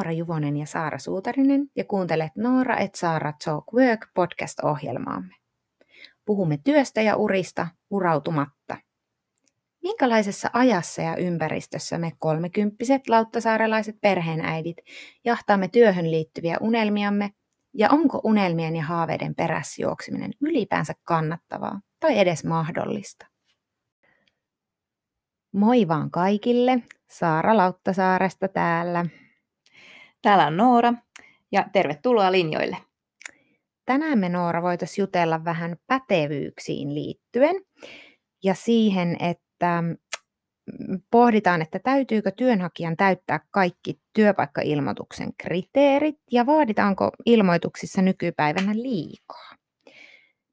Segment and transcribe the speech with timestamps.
[0.00, 5.34] Noora Juvonen ja Saara Suutarinen ja kuuntelet Noora et Saara Talk Work podcast-ohjelmaamme.
[6.24, 8.76] Puhumme työstä ja urista urautumatta.
[9.82, 14.76] Minkälaisessa ajassa ja ympäristössä me kolmekymppiset lauttasaarelaiset perheenäidit
[15.24, 17.30] jahtaamme työhön liittyviä unelmiamme
[17.74, 23.26] ja onko unelmien ja haaveiden perässä juokseminen ylipäänsä kannattavaa tai edes mahdollista?
[25.52, 29.06] Moi vaan kaikille, Saara Lauttasaaresta täällä.
[30.22, 30.94] Täällä on Noora
[31.52, 32.76] ja tervetuloa linjoille.
[33.86, 37.56] Tänään me Noora voitaisiin jutella vähän pätevyyksiin liittyen
[38.44, 48.02] ja siihen, että mm, pohditaan, että täytyykö työnhakijan täyttää kaikki työpaikkailmoituksen kriteerit ja vaaditaanko ilmoituksissa
[48.02, 49.50] nykypäivänä liikaa.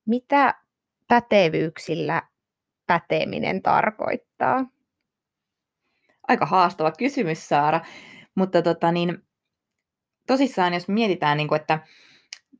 [0.05, 0.54] Mitä
[1.07, 2.21] pätevyyksillä
[2.87, 4.65] päteminen tarkoittaa?
[6.27, 7.81] Aika haastava kysymys, Saara.
[8.35, 9.27] Mutta tota, niin,
[10.28, 11.80] tosissaan, jos mietitään, niin kuin, että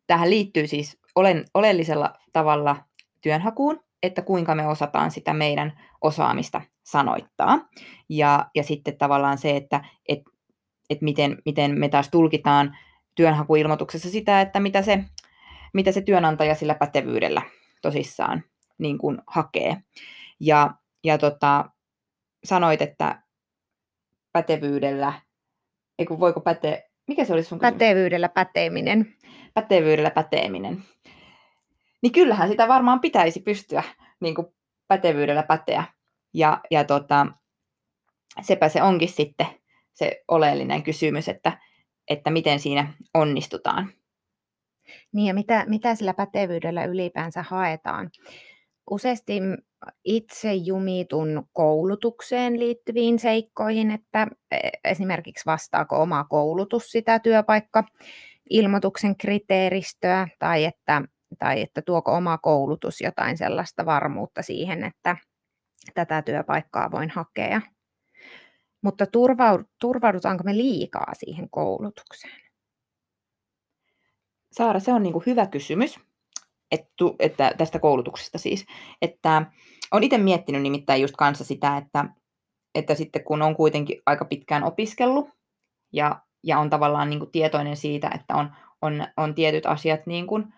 [0.08, 2.76] tähän liittyy siis olen, oleellisella tavalla
[3.22, 7.68] työnhakuun, että kuinka me osataan sitä meidän osaamista sanoittaa.
[8.10, 10.20] Ja, ja sitten tavallaan se, että et,
[10.90, 12.78] et miten, miten me taas tulkitaan
[13.16, 15.04] työnhakuilmoituksessa sitä, että mitä se,
[15.74, 17.42] mitä se työnantaja sillä pätevyydellä
[17.82, 18.44] tosissaan
[18.78, 19.78] niin kuin hakee.
[20.40, 20.74] Ja,
[21.04, 21.66] ja tota,
[22.44, 23.22] sanoit, että
[24.32, 25.14] pätevyydellä,
[26.00, 27.74] ei kun voiko päte, mikä se olisi sun kysymys?
[27.74, 29.16] Pätevyydellä päteeminen.
[29.54, 30.84] Pätevyydellä päteeminen.
[32.02, 33.84] Niin kyllähän sitä varmaan pitäisi pystyä
[34.20, 34.48] niin kuin
[34.88, 35.84] pätevyydellä päteä.
[36.34, 37.28] Ja, ja tota,
[38.42, 39.48] sepä se onkin sitten
[39.94, 41.58] se oleellinen kysymys, että,
[42.08, 43.94] että miten siinä onnistutaan.
[45.14, 48.10] Niin ja mitä, mitä sillä pätevyydellä ylipäänsä haetaan?
[48.90, 49.40] Useasti
[50.06, 57.84] itse jumitun koulutukseen liittyviin seikkoihin, että e, esimerkiksi vastaako oma koulutus sitä työpaikka
[58.50, 61.02] ilmoituksen kriteeristöä tai että,
[61.40, 65.18] tai että tuoko oma koulutus jotain sellaista varmuutta siihen, että
[65.94, 67.62] tätä työpaikkaa voin hakea.
[68.82, 69.06] Mutta
[69.80, 72.42] turvaudutaanko me liikaa siihen koulutukseen?
[74.52, 76.07] Saara, se on niin hyvä kysymys
[76.72, 78.66] että, että tästä koulutuksesta siis.
[79.02, 79.46] Että
[79.92, 82.06] on itse miettinyt nimittäin just kanssa sitä, että,
[82.76, 85.30] että sitten kun on kuitenkin aika pitkään opiskellut
[85.94, 88.52] ja, ja on tavallaan niin kuin tietoinen siitä, että on,
[88.82, 90.54] on, on tietyt asiat niin kuin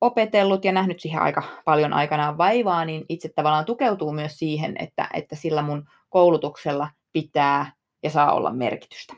[0.00, 5.08] opetellut ja nähnyt siihen aika paljon aikanaan vaivaa, niin itse tavallaan tukeutuu myös siihen, että,
[5.14, 7.72] että sillä mun koulutuksella pitää
[8.02, 9.14] ja saa olla merkitystä.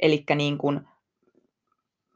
[0.00, 0.80] Eli niin kuin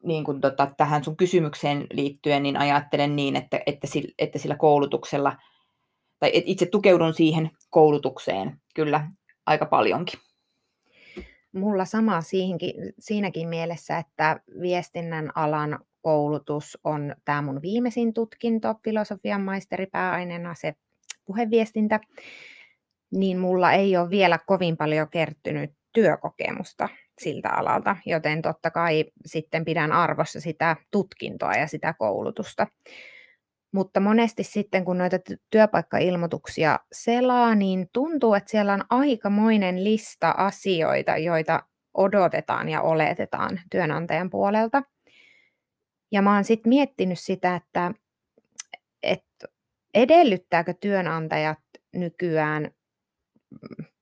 [0.06, 4.56] niin kuin tota, tähän sun kysymykseen liittyen, niin ajattelen niin, että, että, sillä, että sillä
[4.56, 5.36] koulutuksella,
[6.18, 9.10] tai itse tukeudun siihen koulutukseen kyllä
[9.46, 10.20] aika paljonkin.
[11.52, 19.40] Mulla sama siihenkin, siinäkin mielessä, että viestinnän alan koulutus on tämä mun viimeisin tutkinto, filosofian
[19.40, 20.74] maisteri pääaineena se
[21.24, 22.00] puheviestintä,
[23.10, 26.88] niin mulla ei ole vielä kovin paljon kertynyt työkokemusta
[27.20, 32.66] siltä alalta, joten totta kai sitten pidän arvossa sitä tutkintoa ja sitä koulutusta.
[33.72, 35.16] Mutta monesti sitten, kun noita
[35.50, 41.62] työpaikkailmoituksia selaa, niin tuntuu, että siellä on aikamoinen lista asioita, joita
[41.94, 44.82] odotetaan ja oletetaan työnantajan puolelta.
[46.12, 47.92] Ja mä oon sitten miettinyt sitä, että,
[49.02, 49.48] että
[49.94, 51.58] edellyttääkö työnantajat
[51.92, 52.70] nykyään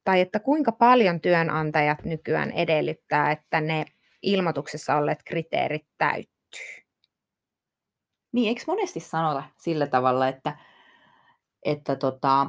[0.05, 3.85] tai että kuinka paljon työnantajat nykyään edellyttää, että ne
[4.23, 6.85] ilmoituksessa olleet kriteerit täyttyy?
[8.33, 10.59] Niin, eikö monesti sanota sillä tavalla, että,
[11.65, 12.47] että tota,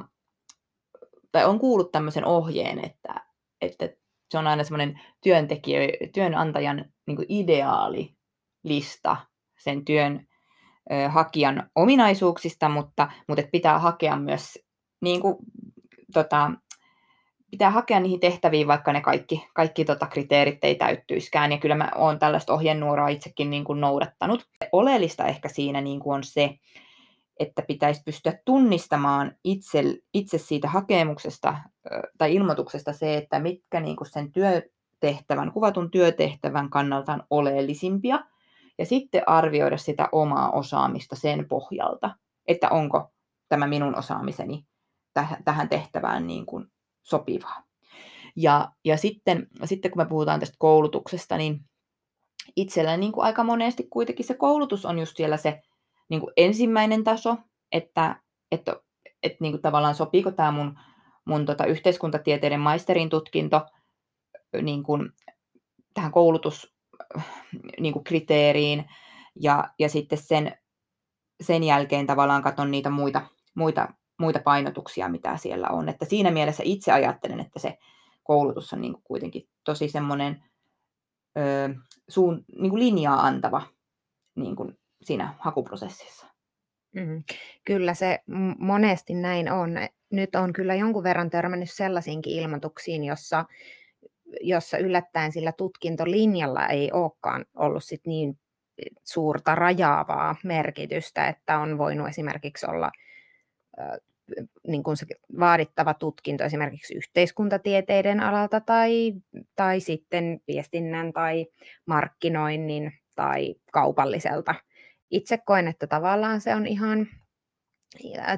[1.32, 3.24] tai on kuullut tämmöisen ohjeen, että,
[3.60, 3.88] että
[4.30, 5.80] se on aina semmoinen työntekijä,
[6.14, 8.16] työnantajan niin ideaali
[8.62, 9.16] lista
[9.58, 10.26] sen työn
[10.92, 14.58] ö, hakijan ominaisuuksista, mutta, mutta pitää hakea myös
[15.00, 15.36] niin kuin,
[16.12, 16.50] tota,
[17.56, 21.52] pitää hakea niihin tehtäviin, vaikka ne kaikki, kaikki tota kriteerit ei täyttyiskään.
[21.52, 24.46] Ja kyllä mä oon tällaista ohjenuoraa itsekin niin kuin noudattanut.
[24.72, 26.58] Oleellista ehkä siinä niin kuin on se,
[27.40, 31.56] että pitäisi pystyä tunnistamaan itse, itse siitä hakemuksesta
[32.18, 38.20] tai ilmoituksesta se, että mitkä niin kuin sen työtehtävän, kuvatun työtehtävän kannalta on oleellisimpia,
[38.78, 42.10] ja sitten arvioida sitä omaa osaamista sen pohjalta,
[42.46, 43.12] että onko
[43.48, 44.66] tämä minun osaamiseni
[45.44, 46.70] tähän tehtävään niin kuin
[47.08, 47.62] sopivaa.
[48.36, 51.60] Ja, ja sitten, sitten kun me puhutaan tästä koulutuksesta, niin
[52.56, 55.62] itsellä niin kuin aika monesti kuitenkin se koulutus on just siellä se
[56.08, 57.36] niin kuin ensimmäinen taso,
[57.72, 58.20] että,
[58.50, 58.76] että,
[59.22, 60.78] että niin kuin tavallaan sopiiko tämä mun,
[61.24, 63.66] mun tota yhteiskuntatieteiden maisterin tutkinto
[64.62, 65.12] niin kuin
[65.94, 66.74] tähän koulutus,
[67.80, 68.84] niin kuin kriteeriin
[69.40, 70.58] ja, ja sitten sen,
[71.40, 73.22] sen jälkeen tavallaan katson niitä muita,
[73.54, 75.88] muita, muita painotuksia, mitä siellä on.
[75.88, 77.78] Että siinä mielessä itse ajattelen, että se
[78.22, 80.44] koulutus on niin kuin kuitenkin tosi semmoinen
[81.38, 81.74] ö,
[82.08, 83.62] suun, niin kuin linjaa antava
[84.34, 86.26] niin kuin siinä hakuprosessissa.
[86.94, 87.22] Mm,
[87.64, 88.18] kyllä se
[88.58, 89.70] monesti näin on.
[90.10, 93.44] Nyt on kyllä jonkun verran törmännyt sellaisiinkin ilmoituksiin, jossa,
[94.40, 98.38] jossa yllättäen sillä tutkintolinjalla ei olekaan ollut sit niin
[99.04, 102.90] suurta rajaavaa merkitystä, että on voinut esimerkiksi olla
[104.66, 105.06] niin kuin se
[105.40, 109.14] vaadittava tutkinto esimerkiksi yhteiskuntatieteiden alalta tai,
[109.56, 111.46] tai sitten viestinnän tai
[111.86, 114.54] markkinoinnin tai kaupalliselta.
[115.10, 117.08] Itse koen, että tavallaan se on ihan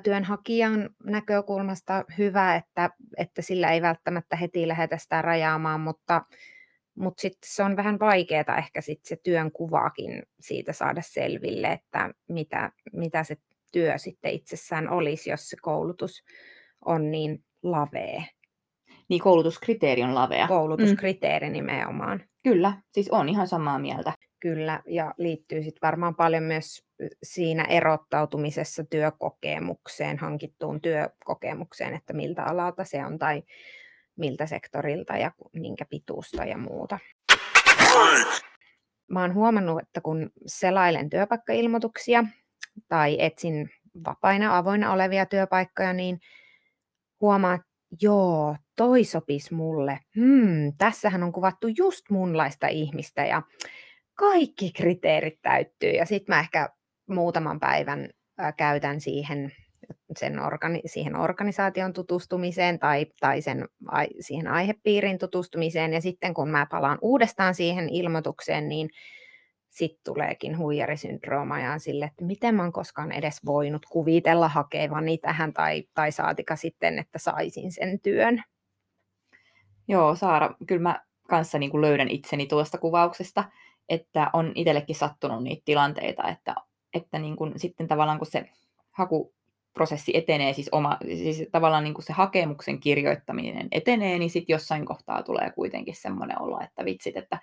[0.03, 6.23] työnhakijan näkökulmasta hyvä, että, että sillä ei välttämättä heti lähdetä sitä rajaamaan, mutta,
[6.95, 12.11] mutta sitten se on vähän vaikeaa ehkä sit se työn kuvaakin siitä saada selville, että
[12.29, 13.37] mitä, mitä se
[13.73, 16.25] työ sitten itsessään olisi, jos se koulutus
[16.85, 18.25] on niin lavee.
[19.09, 20.49] Niin koulutuskriteeri on lavea.
[20.49, 21.53] Koulutuskriteeri mm.
[21.53, 22.25] nimenomaan.
[22.43, 24.13] Kyllä, siis on ihan samaa mieltä.
[24.41, 26.85] Kyllä, ja liittyy sitten varmaan paljon myös
[27.23, 33.43] siinä erottautumisessa työkokemukseen, hankittuun työkokemukseen, että miltä alalta se on tai
[34.17, 36.99] miltä sektorilta ja minkä pituusta ja muuta.
[39.09, 42.25] Mä oon huomannut, että kun selailen työpaikkailmoituksia
[42.89, 43.71] tai etsin
[44.07, 46.21] vapaina avoinna olevia työpaikkoja, niin
[47.21, 47.69] huomaa, että
[48.03, 50.01] joo, toi sopis mulle.
[50.17, 53.43] Hmm, tässähän on kuvattu just munlaista ihmistä ja
[54.15, 55.91] kaikki kriteerit täyttyy.
[55.91, 56.69] Ja sitten mä ehkä
[57.09, 58.11] muutaman päivän
[58.57, 59.53] käytän siihen,
[60.17, 63.69] sen organi- siihen organisaation tutustumiseen tai, tai sen,
[64.21, 65.93] siihen aihepiirin tutustumiseen.
[65.93, 68.91] Ja sitten kun mä palaan uudestaan siihen ilmoitukseen, niin
[69.69, 75.53] sitten tuleekin huijarisyndrooma ja sille, että miten mä oon koskaan edes voinut kuvitella hakevani tähän
[75.53, 78.43] tai, tai saatika sitten, että saisin sen työn.
[79.89, 83.45] Joo, Saara, kyllä mä kanssa niin kuin löydän itseni tuosta kuvauksesta,
[83.89, 86.55] että on itsellekin sattunut niitä tilanteita, että,
[86.95, 88.51] että niin kuin sitten tavallaan kun se
[88.91, 94.87] hakuprosessi etenee, siis, oma, siis tavallaan niin kuin se hakemuksen kirjoittaminen etenee, niin sitten jossain
[94.87, 97.39] kohtaa tulee kuitenkin semmoinen olo, että vitsit, että,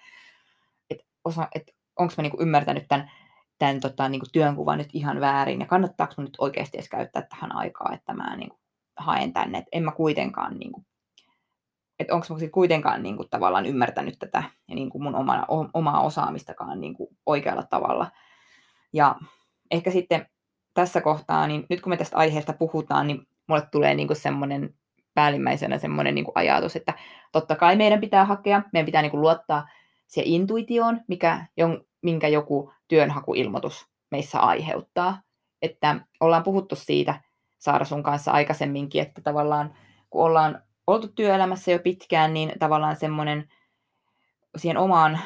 [0.90, 3.12] että, osa, että onko mä niinku ymmärtänyt tämän,
[3.60, 7.92] tämän tota, niinku työnkuvan nyt ihan väärin ja kannattaako nyt oikeasti edes käyttää tähän aikaa,
[7.94, 8.58] että mä niinku
[8.98, 10.86] haen tänne, että en mä kuitenkaan niinku,
[12.00, 17.10] että onko mä kuitenkaan niinku tavallaan ymmärtänyt tätä ja niinku mun oma, omaa osaamistakaan niinku
[17.26, 18.12] oikealla tavalla.
[18.94, 19.16] Ja
[19.72, 20.28] ehkä sitten
[20.74, 24.74] tässä kohtaa, niin nyt kun me tästä aiheesta puhutaan, niin mulle tulee niinku semmoinen
[25.14, 26.94] päällimmäisenä semmoinen niinku ajatus, että
[27.32, 29.68] totta kai meidän pitää hakea, meidän pitää niinku luottaa
[30.08, 31.46] se intuitioon, mikä,
[32.02, 35.22] minkä joku työnhakuilmoitus meissä aiheuttaa.
[35.62, 37.22] Että ollaan puhuttu siitä,
[37.58, 39.74] Saara sun kanssa aikaisemminkin, että tavallaan
[40.10, 43.50] kun ollaan oltu työelämässä jo pitkään, niin tavallaan semmoinen
[44.58, 45.20] siihen omaan,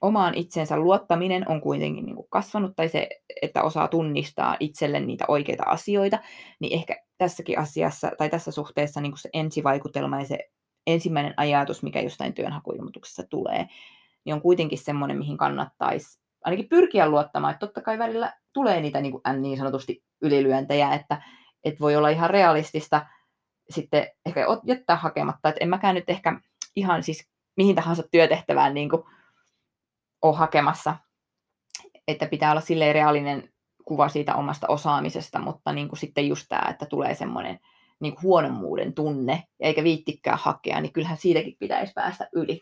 [0.00, 3.08] omaan itsensä luottaminen on kuitenkin niin kuin kasvanut, tai se,
[3.42, 6.18] että osaa tunnistaa itselle niitä oikeita asioita,
[6.60, 10.38] niin ehkä tässäkin asiassa, tai tässä suhteessa niin kuin se ensivaikutelma ja se
[10.86, 13.68] ensimmäinen ajatus, mikä jostain työnhakuilmoituksessa tulee,
[14.30, 19.00] niin on kuitenkin semmoinen, mihin kannattaisi ainakin pyrkiä luottamaan, että totta kai välillä tulee niitä
[19.00, 21.22] niin, kuin, niin sanotusti ylilyöntejä, että,
[21.64, 23.06] että voi olla ihan realistista
[23.70, 26.40] sitten ehkä jättää hakematta, että en mäkään nyt ehkä
[26.76, 29.02] ihan siis mihin tahansa työtehtävään niin kuin
[30.22, 30.96] ole hakemassa,
[32.08, 33.48] että pitää olla silleen reaalinen
[33.84, 37.58] kuva siitä omasta osaamisesta, mutta niin kuin sitten just tämä, että tulee semmoinen
[38.00, 42.60] niin huonommuuden tunne, eikä viittikään hakea, niin kyllähän siitäkin pitäisi päästä yli.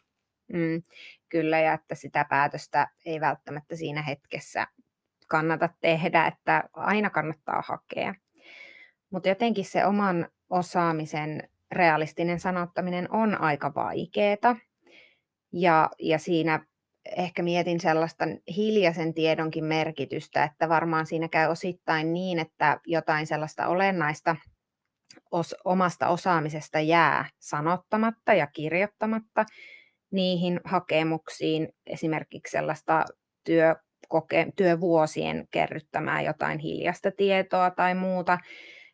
[0.53, 0.83] Mm,
[1.29, 4.67] kyllä, ja että sitä päätöstä ei välttämättä siinä hetkessä
[5.29, 8.15] kannata tehdä, että aina kannattaa hakea.
[9.11, 14.57] Mutta jotenkin se oman osaamisen realistinen sanottaminen on aika vaikeaa.
[15.53, 16.67] Ja, ja siinä
[17.17, 18.25] ehkä mietin sellaista
[18.57, 24.37] hiljaisen tiedonkin merkitystä, että varmaan siinä käy osittain niin, että jotain sellaista olennaista
[25.31, 29.47] os, omasta osaamisesta jää sanottamatta ja kirjoittamatta,
[30.11, 33.05] niihin hakemuksiin esimerkiksi sellaista
[33.45, 38.39] työkoke- työvuosien kerryttämää jotain hiljasta tietoa tai muuta.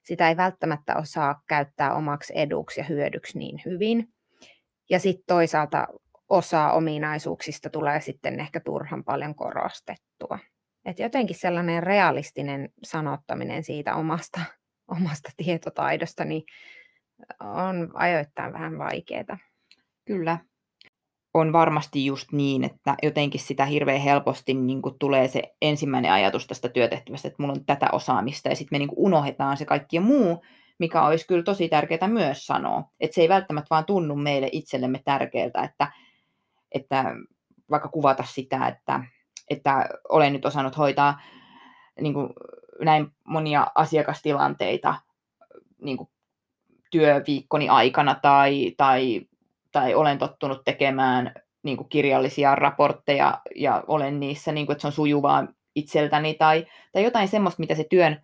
[0.03, 4.09] Sitä ei välttämättä osaa käyttää omaksi eduksi ja hyödyksi niin hyvin.
[4.91, 5.87] Ja sitten toisaalta
[6.29, 10.39] osa ominaisuuksista tulee sitten ehkä turhan paljon korostettua.
[10.85, 14.41] Et jotenkin sellainen realistinen sanottaminen siitä omasta,
[14.89, 16.43] omasta tietotaidosta niin
[17.41, 19.39] on ajoittain vähän vaikeaa.
[20.05, 20.39] Kyllä,
[21.35, 26.47] on varmasti just niin, että jotenkin sitä hirveän helposti niin kuin tulee se ensimmäinen ajatus
[26.47, 30.01] tästä työtehtävästä, että mulla on tätä osaamista, ja sitten me niin kuin unohdetaan se kaikki
[30.01, 30.45] muu,
[30.79, 32.83] mikä olisi kyllä tosi tärkeää myös sanoa.
[33.01, 35.93] Että se ei välttämättä vaan tunnu meille itsellemme tärkeältä, että,
[36.73, 37.05] että
[37.71, 39.05] vaikka kuvata sitä, että,
[39.51, 41.21] että olen nyt osannut hoitaa
[42.01, 42.29] niin kuin
[42.81, 44.95] näin monia asiakastilanteita
[45.83, 46.09] niin kuin
[46.91, 49.21] työviikkoni aikana tai, tai,
[49.75, 54.87] tai olen tottunut tekemään niin kuin kirjallisia raportteja ja olen niissä, niin kuin, että se
[54.87, 58.23] on sujuvaa itseltäni tai, tai jotain semmoista, mitä se työn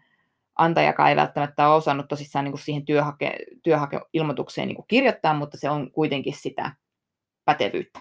[0.59, 5.57] antajakaan ei välttämättä ole osannut tosissaan niin kuin siihen työhake, työhakeilmoitukseen niin kuin kirjoittaa, mutta
[5.57, 6.73] se on kuitenkin sitä
[7.45, 8.01] pätevyyttä.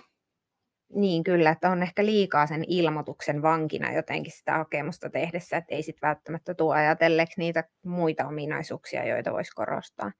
[0.93, 5.83] Niin kyllä, että on ehkä liikaa sen ilmoituksen vankina jotenkin sitä hakemusta tehdessä, että ei
[5.83, 10.11] sitten välttämättä tuo ajatelleeksi niitä muita ominaisuuksia, joita voisi korostaa.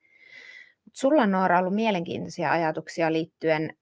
[0.94, 3.74] Sulla Noora ollut mielenkiintoisia ajatuksia liittyen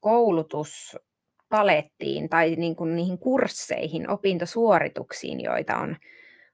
[0.00, 5.96] koulutuspalettiin tai niin kuin niihin kursseihin, opintosuorituksiin, joita on,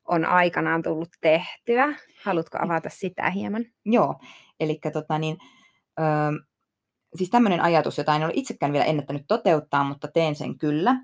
[0.05, 1.97] on aikanaan tullut tehtyä.
[2.23, 3.65] Haluatko avata sitä hieman?
[3.85, 4.15] Joo,
[4.61, 5.39] eli tota niin,
[6.01, 6.07] öö,
[7.17, 10.97] siis tämmöinen ajatus, jota en ole itsekään vielä ennättänyt toteuttaa, mutta teen sen kyllä.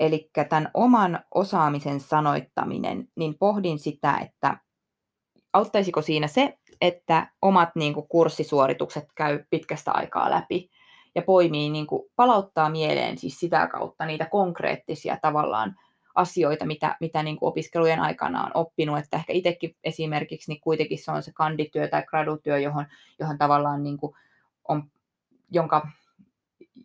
[0.00, 4.56] Eli tämän oman osaamisen sanoittaminen, niin pohdin sitä, että
[5.52, 10.70] auttaisiko siinä se, että omat niin kuin, kurssisuoritukset käy pitkästä aikaa läpi
[11.14, 15.76] ja poimii, niin kuin, palauttaa mieleen siis sitä kautta niitä konkreettisia tavallaan
[16.14, 21.04] asioita, mitä, mitä niin kuin opiskelujen aikana on oppinut, että ehkä itsekin esimerkiksi niin kuitenkin
[21.04, 22.86] se on se kandityö tai gradutyö, johon,
[23.18, 24.16] johon tavallaan niin kuin
[24.68, 24.84] on
[25.50, 25.88] jonka,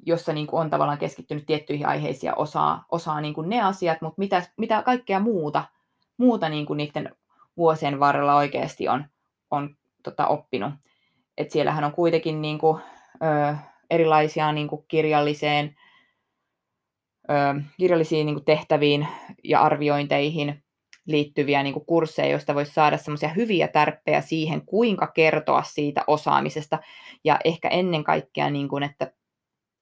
[0.05, 4.01] jossa niin kuin on tavallaan keskittynyt tiettyihin aiheisiin ja osaa, osaa niin kuin ne asiat,
[4.01, 5.63] mutta mitä, mitä kaikkea muuta,
[6.17, 7.15] muuta niin kuin niiden
[7.57, 9.05] vuosien varrella oikeasti on,
[9.51, 9.76] on
[10.09, 10.73] tota, oppinut.
[11.37, 12.81] Et siellähän on kuitenkin niin kuin,
[13.23, 13.55] ö,
[13.89, 15.75] erilaisia niin kuin kirjalliseen,
[17.29, 17.33] ö,
[17.77, 19.07] kirjallisiin niin kuin tehtäviin
[19.43, 20.63] ja arviointeihin
[21.07, 26.79] liittyviä niin kuin kursseja, joista voisi saada semmoisia hyviä tärppejä siihen, kuinka kertoa siitä osaamisesta.
[27.23, 29.11] Ja ehkä ennen kaikkea, niin kuin, että,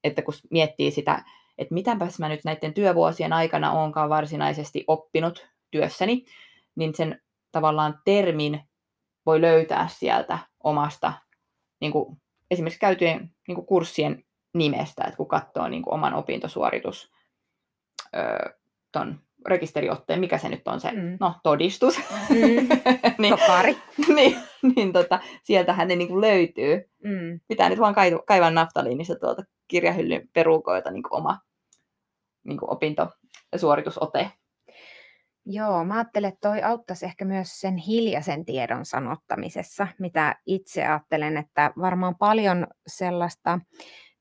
[0.03, 1.23] että kun miettii sitä,
[1.57, 6.25] että mitäpäs mä nyt näiden työvuosien aikana onkaan varsinaisesti oppinut työssäni,
[6.75, 8.61] niin sen tavallaan termin
[9.25, 11.13] voi löytää sieltä omasta
[11.81, 12.17] niin kuin,
[12.51, 17.11] esimerkiksi käytyjen niin kuin kurssien nimestä, että kun katsoo niin kuin oman opintosuoritus
[18.15, 18.49] öö,
[18.91, 21.17] ton rekisteriotteen, mikä se nyt on se, mm.
[21.19, 21.97] no todistus.
[22.29, 22.35] Mm.
[23.19, 23.77] niin, Tokari.
[24.15, 24.37] niin,
[24.75, 26.89] niin tota, sieltähän ne niin kuin löytyy.
[27.03, 27.39] Mm.
[27.47, 31.39] Pitää nyt vaan kaivaa naftaliinissa tuolta kirjahyllyn perukoita niin kuin oma
[32.43, 34.31] niin kuin opintosuoritusote.
[35.47, 41.37] Joo, mä ajattelen, että toi auttaisi ehkä myös sen hiljaisen tiedon sanottamisessa, mitä itse ajattelen,
[41.37, 43.59] että varmaan paljon sellaista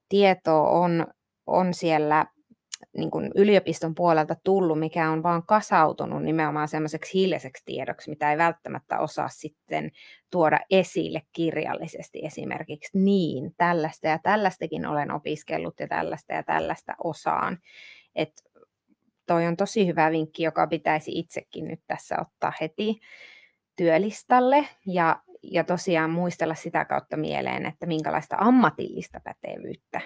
[0.08, 1.06] tietoa on,
[1.46, 2.26] on siellä
[2.96, 8.38] niin kuin yliopiston puolelta tullut, mikä on vaan kasautunut nimenomaan semmoiseksi hiljaiseksi tiedoksi, mitä ei
[8.38, 9.90] välttämättä osaa sitten
[10.30, 17.58] tuoda esille kirjallisesti esimerkiksi niin, tällaista ja tällaistakin olen opiskellut ja tällaista ja tällaista osaan.
[18.14, 18.32] Et
[19.26, 23.00] toi on tosi hyvä vinkki, joka pitäisi itsekin nyt tässä ottaa heti
[23.76, 30.00] työlistalle ja, ja tosiaan muistella sitä kautta mieleen, että minkälaista ammatillista pätevyyttä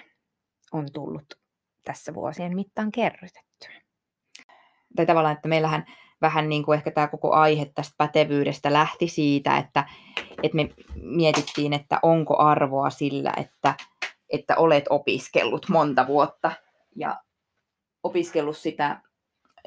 [0.71, 1.39] on tullut
[1.85, 3.81] tässä vuosien mittaan kerrytettyä.
[4.95, 5.85] Tai tavallaan, että meillähän
[6.21, 9.85] vähän niin kuin ehkä tämä koko aihe tästä pätevyydestä lähti siitä, että,
[10.43, 13.73] että me mietittiin, että onko arvoa sillä, että,
[14.29, 16.51] että olet opiskellut monta vuotta
[16.95, 17.17] ja
[18.03, 19.01] opiskellut sitä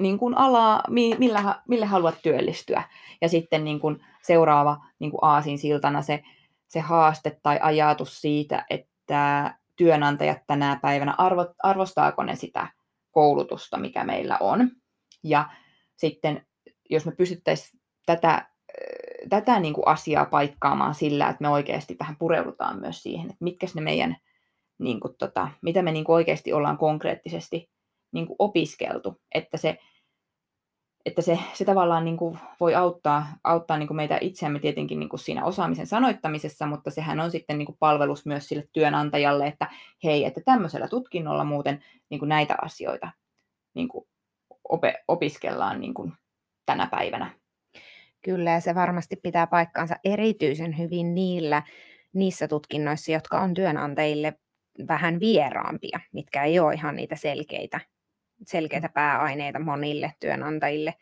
[0.00, 2.82] niin kuin alaa, millä, millä haluat työllistyä.
[3.20, 6.22] Ja sitten niin kuin seuraava niin kuin aasin siltana se,
[6.68, 12.68] se haaste tai ajatus siitä, että työnantajat tänä päivänä, arvo, arvostaako ne sitä
[13.10, 14.70] koulutusta, mikä meillä on.
[15.24, 15.48] Ja
[15.96, 16.46] sitten
[16.90, 18.48] jos me pystyttäisiin tätä,
[19.28, 23.66] tätä niin kuin asiaa paikkaamaan sillä, että me oikeasti vähän pureudutaan myös siihen, että mitkä
[23.74, 24.16] ne meidän,
[24.78, 27.71] niin kuin tota, mitä me niin kuin oikeasti ollaan konkreettisesti
[28.12, 29.78] niin kuin opiskeltu, että se
[31.06, 35.08] että se, se tavallaan niin kuin voi auttaa, auttaa niin kuin meitä itseämme tietenkin niin
[35.08, 39.70] kuin siinä osaamisen sanoittamisessa, mutta sehän on sitten niin kuin palvelus myös sille työnantajalle, että
[40.04, 43.10] hei, että tämmöisellä tutkinnolla muuten niin kuin näitä asioita
[43.74, 44.06] niin kuin
[44.68, 46.12] ope, opiskellaan niin kuin
[46.66, 47.30] tänä päivänä.
[48.24, 51.62] Kyllä, ja se varmasti pitää paikkaansa erityisen hyvin niillä,
[52.12, 54.34] niissä tutkinnoissa, jotka on työnantajille
[54.88, 57.80] vähän vieraampia, mitkä ei ole ihan niitä selkeitä
[58.46, 60.94] selkeitä pääaineita monille työnantajille.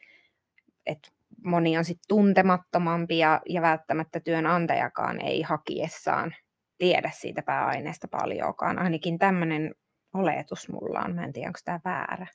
[0.86, 1.12] Et
[1.44, 6.34] moni on sitten tuntemattomampi ja, ja välttämättä työnantajakaan ei hakiessaan
[6.78, 8.78] tiedä siitä pääaineesta paljoakaan.
[8.78, 9.74] Ainakin tämmöinen
[10.14, 11.14] oletus mulla on.
[11.14, 12.26] Mä en tiedä, onko tämä väärä.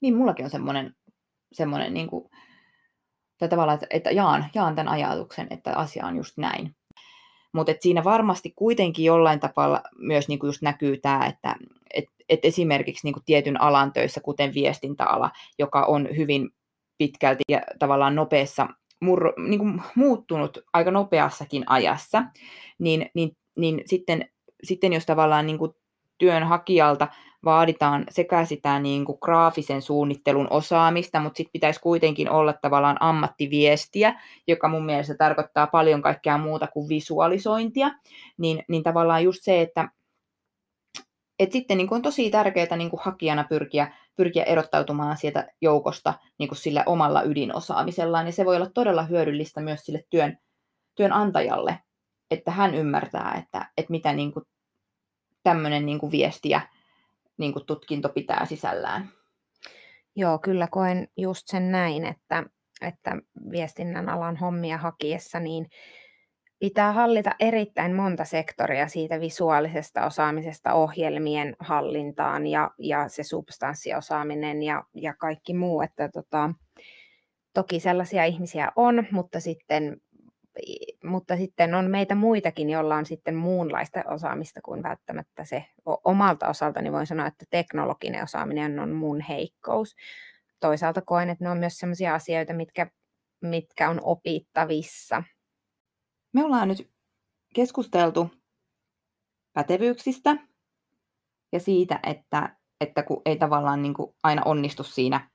[0.00, 0.94] Niin, mullakin on semmoinen,
[1.52, 2.30] semmoinen niin kuin,
[3.38, 6.76] tai tavallaan, että, että jaan, jaan tämän ajatuksen, että asia on just näin.
[7.52, 11.54] Mutta siinä varmasti kuitenkin jollain tavalla myös niinku just näkyy tämä, että
[11.94, 16.50] et, et esimerkiksi niinku tietyn alan töissä, kuten viestintäala, joka on hyvin
[16.98, 18.68] pitkälti ja tavallaan nopeassa,
[19.00, 19.64] mur, niinku
[19.94, 22.24] muuttunut aika nopeassakin ajassa,
[22.78, 24.30] niin, niin, niin sitten,
[24.64, 25.76] sitten jos tavallaan niinku
[26.18, 27.08] työnhakijalta
[27.44, 34.20] vaaditaan sekä sitä niin kuin graafisen suunnittelun osaamista, mutta sitten pitäisi kuitenkin olla tavallaan ammattiviestiä,
[34.46, 37.90] joka mun mielestä tarkoittaa paljon kaikkea muuta kuin visualisointia,
[38.38, 39.88] niin, niin tavallaan just se, että
[41.38, 46.14] et sitten niin kuin on tosi tärkeää niin kuin hakijana pyrkiä, pyrkiä erottautumaan sieltä joukosta
[46.38, 50.38] niin kuin sillä omalla ydinosaamisellaan, ja se voi olla todella hyödyllistä myös sille työn,
[50.94, 51.78] työnantajalle,
[52.30, 54.44] että hän ymmärtää, että, että mitä niin kuin
[55.42, 56.60] tämmöinen niin kuin viestiä
[57.38, 59.10] niin kuin tutkinto pitää sisällään.
[60.16, 62.44] Joo, kyllä koen just sen näin, että,
[62.80, 63.16] että
[63.50, 65.66] viestinnän alan hommia hakiessa niin
[66.58, 74.84] pitää hallita erittäin monta sektoria siitä visuaalisesta osaamisesta ohjelmien hallintaan ja, ja se substanssiosaaminen ja,
[74.94, 75.80] ja kaikki muu.
[75.80, 76.50] Että tota,
[77.54, 80.00] toki sellaisia ihmisiä on, mutta sitten
[81.04, 85.64] mutta sitten on meitä muitakin, joilla on sitten muunlaista osaamista kuin välttämättä se
[86.04, 89.96] omalta osaltani voin sanoa, että teknologinen osaaminen on mun heikkous.
[90.60, 92.86] Toisaalta koen, että ne on myös sellaisia asioita, mitkä,
[93.40, 95.22] mitkä on opittavissa.
[96.36, 96.90] Me ollaan nyt
[97.54, 98.30] keskusteltu
[99.52, 100.36] pätevyyksistä
[101.52, 105.30] ja siitä, että, että kun ei tavallaan niin kuin aina onnistu siinä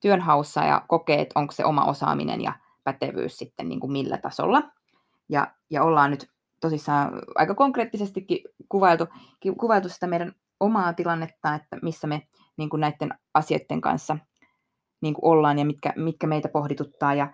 [0.00, 2.52] työnhaussa ja kokee, että onko se oma osaaminen ja
[2.84, 4.62] pätevyys sitten niin kuin millä tasolla.
[5.28, 6.30] Ja, ja ollaan nyt
[6.60, 9.06] tosissaan aika konkreettisestikin kuvailtu,
[9.60, 14.18] kuvailtu sitä meidän omaa tilannetta, että missä me niin kuin näiden asioiden kanssa
[15.00, 17.14] niin kuin ollaan ja mitkä, mitkä meitä pohdituttaa.
[17.14, 17.32] Ja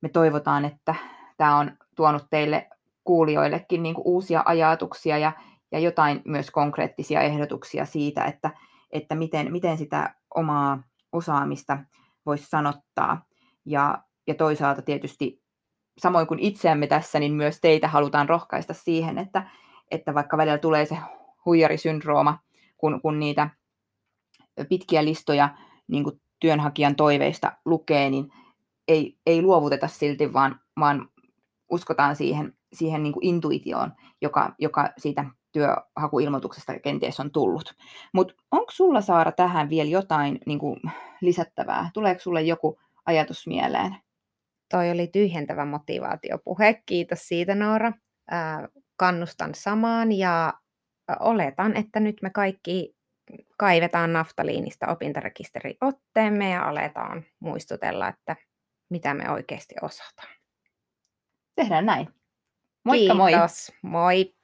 [0.00, 0.94] me toivotaan, että
[1.36, 2.68] tämä on tuonut teille
[3.04, 5.32] kuulijoillekin niin kuin uusia ajatuksia ja,
[5.72, 8.50] ja jotain myös konkreettisia ehdotuksia siitä, että,
[8.90, 10.82] että miten, miten sitä omaa
[11.12, 11.78] osaamista
[12.26, 13.24] voisi sanottaa.
[13.64, 15.42] Ja, ja toisaalta tietysti
[15.98, 19.50] samoin kuin itseämme tässä, niin myös teitä halutaan rohkaista siihen, että,
[19.90, 20.98] että vaikka välillä tulee se
[21.44, 22.38] huijarisyndrooma,
[22.76, 23.50] kun, kun niitä
[24.68, 25.48] pitkiä listoja
[25.88, 28.32] niin kuin työnhakijan toiveista lukee, niin
[28.88, 31.08] ei, ei luovuteta silti, vaan, vaan
[31.70, 37.74] uskotaan siihen, siihen niin kuin intuitioon, joka, joka siitä työhakuilmoituksesta kenties on tullut.
[38.12, 40.80] Mutta onko sulla Saara tähän vielä jotain niin kuin
[41.20, 41.90] lisättävää?
[41.94, 43.96] Tuleeko sulle joku ajatus mieleen?
[44.70, 46.82] Toi oli tyhjentävä motivaatiopuhe.
[46.86, 47.92] Kiitos siitä, Noora.
[48.96, 50.54] kannustan samaan ja
[51.20, 52.96] oletan, että nyt me kaikki
[53.58, 58.36] kaivetaan naftaliinista opintorekisteriotteemme ja aletaan muistutella, että
[58.90, 60.35] mitä me oikeasti osataan.
[61.56, 62.08] Tehdään näin.
[62.84, 63.72] Moikka Kiitos.
[63.82, 63.90] moi!
[63.92, 64.35] Moi!